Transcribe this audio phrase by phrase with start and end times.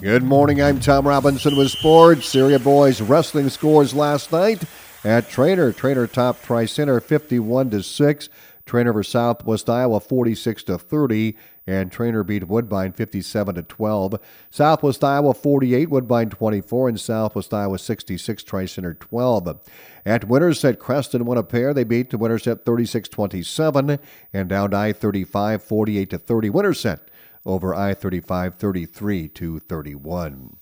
[0.00, 0.62] Good morning.
[0.62, 2.28] I'm Tom Robinson with sports.
[2.28, 4.62] Syria boys wrestling scores last night
[5.04, 5.74] at Treynor.
[5.74, 8.28] Treynor top Tri Center 51 to 6.
[8.66, 11.36] Treynor over Southwest Iowa 46 to 30
[11.68, 14.20] and Treynor beat Woodbine 57 to 12.
[14.50, 19.60] Southwest Iowa 48, Woodbine 24 and Southwest Iowa 66, Tri Center 12.
[20.04, 21.72] At Winterset, Creston won a pair.
[21.72, 23.98] They beat the Winterset 36-27
[24.32, 26.50] and down I-35 48 to 30.
[26.50, 27.08] Winterset
[27.44, 30.56] over I-35 33 to 31.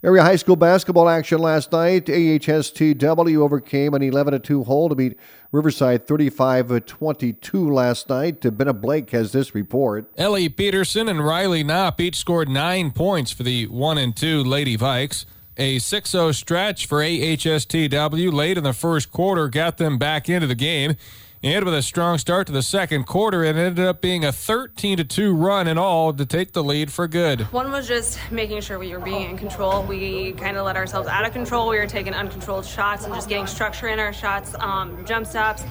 [0.00, 2.06] Area high school basketball action last night.
[2.06, 5.18] AHSTW overcame an 11 2 hole to beat
[5.50, 8.40] Riverside 35 22 last night.
[8.56, 10.08] Bennett Blake has this report.
[10.16, 14.76] Ellie Peterson and Riley Knopp each scored nine points for the 1 and 2 Lady
[14.76, 15.24] Vikes.
[15.56, 20.46] A 6 0 stretch for AHSTW late in the first quarter got them back into
[20.46, 20.94] the game.
[21.42, 24.96] And with a strong start to the second quarter, it ended up being a 13
[24.96, 27.42] to 2 run in all to take the lead for good.
[27.52, 29.84] One was just making sure we were being in control.
[29.84, 31.68] We kind of let ourselves out of control.
[31.68, 35.64] We were taking uncontrolled shots and just getting structure in our shots, um, jump stops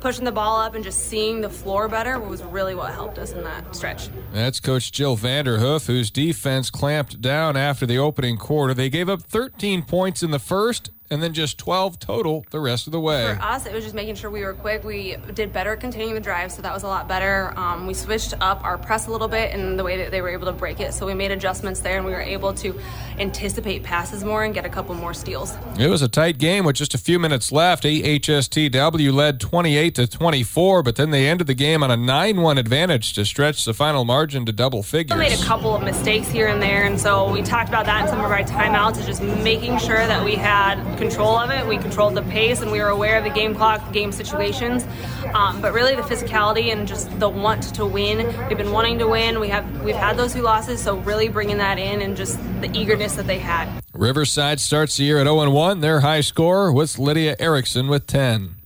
[0.00, 3.32] pushing the ball up and just seeing the floor better was really what helped us
[3.32, 4.08] in that stretch.
[4.32, 8.74] That's Coach Jill Vanderhoof, whose defense clamped down after the opening quarter.
[8.74, 12.86] They gave up 13 points in the first and then just 12 total the rest
[12.86, 13.34] of the way.
[13.34, 14.84] For us, it was just making sure we were quick.
[14.84, 17.52] We did better containing the drive, so that was a lot better.
[17.56, 20.28] Um, we switched up our press a little bit and the way that they were
[20.28, 22.78] able to break it, so we made adjustments there and we were able to
[23.18, 25.54] anticipate passes more and get a couple more steals.
[25.78, 27.84] It was a tight game with just a few minutes left.
[27.84, 33.12] AHSTW led 28 to 24, but then they ended the game on a 9-1 advantage
[33.14, 35.18] to stretch the final margin to double figures.
[35.18, 38.02] We made a couple of mistakes here and there, and so we talked about that
[38.02, 41.66] in some of our timeouts, just making sure that we had control of it.
[41.66, 44.86] We controlled the pace and we were aware of the game clock, the game situations.
[45.32, 48.26] Um, but really, the physicality and just the want to win.
[48.48, 49.40] We've been wanting to win.
[49.40, 52.70] We have we've had those two losses, so really bringing that in and just the
[52.76, 53.68] eagerness that they had.
[53.94, 55.80] Riverside starts the year at 0 1.
[55.80, 58.56] Their high score was Lydia Erickson with 10.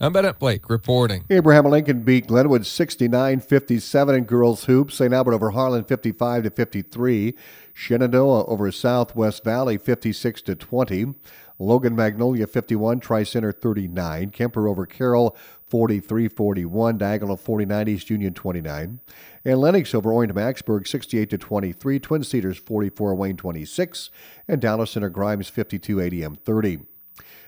[0.00, 1.24] I'm Bennett Blake reporting.
[1.30, 4.96] Abraham Lincoln beat Glenwood 69 57 in girls hoops.
[4.96, 5.12] St.
[5.12, 7.34] Albert over Harlan 55 to 53.
[7.72, 11.14] Shenandoah over Southwest Valley 56 to 20.
[11.58, 15.36] Logan Magnolia 51, Tri Center 39, Kuemper over Carroll
[15.68, 19.00] 43 41, Diagonal 49, East Union 29,
[19.44, 24.10] and Lenox over Orient Macksburg 68 to 23, Twin Cedars 44, Wayne 26,
[24.48, 26.78] and Dallas Center Grimes 52 80 30.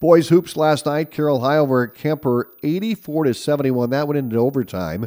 [0.00, 3.90] Boys hoops last night, Carroll High over Kuemper 84 to 71.
[3.90, 5.06] That went into overtime.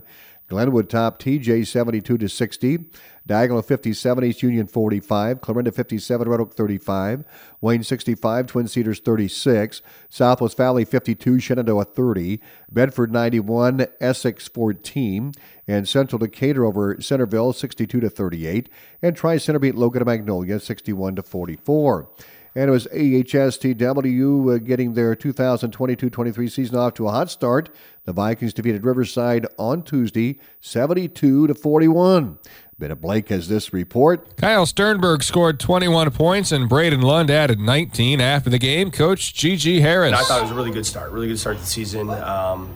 [0.52, 2.80] Glenwood top TJ 72 to 60.
[3.26, 7.24] Diagonal 57, East Union 45, Clarinda 57, Red Oak 35,
[7.62, 15.32] Wayne 65, Twin Cedars 36, Southwest Valley 52, Shenandoah 30, Bedford 91, Essex 14,
[15.68, 18.68] and Central Decatur over Centerville 62 to 38,
[19.02, 22.10] and Tri Center beat Logan Magnolia 61 to 44
[22.56, 27.70] and it was AHSTW uh, getting their 2022-23 season off to a hot start.
[28.06, 32.40] The Vikings defeated Riverside on Tuesday, 72 to 41.
[32.82, 34.38] Bennett Blake has this report.
[34.38, 38.90] Kyle Sternberg scored 21 points and Braden Lund added 19 after the game.
[38.90, 40.14] Coach Gigi Harris.
[40.14, 42.10] I thought it was a really good start, really good start to the season.
[42.10, 42.76] Um,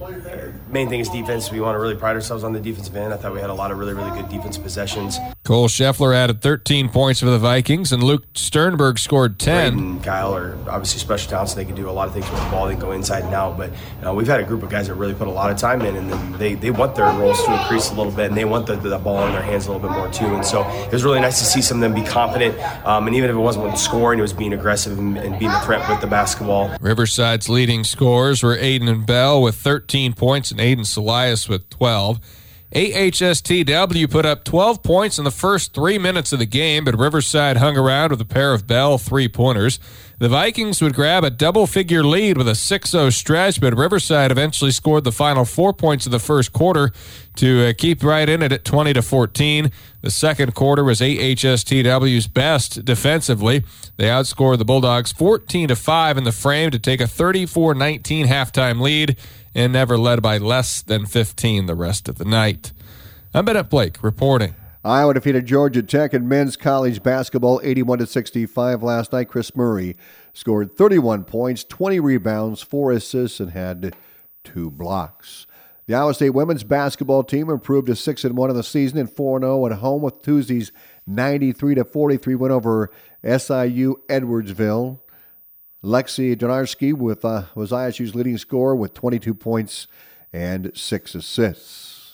[0.69, 1.51] main thing is defense.
[1.51, 3.15] We want to really pride ourselves on the defensive end.
[3.15, 5.17] I thought we had a lot of really, really good defensive possessions.
[5.43, 9.73] Cole Scheffler added 13 points for the Vikings, and Luke Sternberg scored 10.
[9.73, 12.29] Braden and Kyle are obviously special talents, and they can do a lot of things
[12.29, 12.67] with the ball.
[12.67, 14.85] They can go inside and out, but you know, we've had a group of guys
[14.85, 17.53] that really put a lot of time in, and they, they want their roles to
[17.61, 19.87] increase a little bit, and they want the, the ball in their hands a little
[19.87, 20.25] bit more too.
[20.35, 22.59] And so it was really nice to see some of them be confident.
[22.85, 25.61] Um, and even if it wasn't scoring, it was being aggressive and, and being a
[25.61, 26.75] threat with the basketball.
[26.79, 32.19] Riverside's leading scorers were Aiden and Bell with 13 points and Aiden Salias with 12.
[32.73, 37.57] AHSTW put up 12 points in the first three minutes of the game, but Riverside
[37.57, 39.79] hung around with a pair of Bell three pointers.
[40.17, 44.31] The Vikings would grab a double figure lead with a 6 0 stretch, but Riverside
[44.31, 46.91] eventually scored the final four points of the first quarter
[47.35, 49.71] to uh, keep right in it at 20 to 14.
[50.01, 53.63] The second quarter was AHSTW's best defensively.
[53.97, 58.27] They outscored the Bulldogs 14 to 5 in the frame to take a 34 19
[58.27, 59.17] halftime lead
[59.55, 62.73] and never led by less than 15 the rest of the night.
[63.33, 64.53] I'm Bennett Blake reporting.
[64.83, 69.29] Iowa defeated Georgia Tech in men's college basketball 81 to 65 last night.
[69.29, 69.95] Kris Murray
[70.33, 73.95] scored 31 points, 20 rebounds, 4 assists and had
[74.43, 75.47] 2 blocks.
[75.87, 79.11] The Iowa State women's basketball team improved to 6 and 1 in the season and
[79.11, 80.71] 4 0 at home with Tuesday's
[81.07, 82.91] 93 to 43 win over
[83.23, 84.99] SIU Edwardsville.
[85.85, 89.85] Lexi Donarski with uh, was ISU's leading scorer with 22 points
[90.33, 92.13] and 6 assists.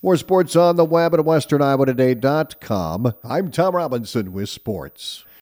[0.00, 3.14] More sports on the web at westerniowatoday.com.
[3.24, 5.24] I'm Tom Robinson with sports.